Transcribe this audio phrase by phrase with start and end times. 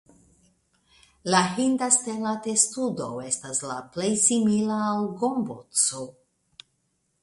[1.33, 6.07] La hinda stela testudo estas la plej simila al gomboco.